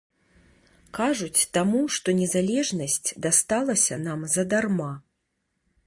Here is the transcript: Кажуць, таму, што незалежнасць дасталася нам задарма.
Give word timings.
Кажуць, 0.99 1.45
таму, 1.57 1.83
што 1.97 2.07
незалежнасць 2.21 3.13
дасталася 3.27 4.01
нам 4.07 4.29
задарма. 4.39 4.93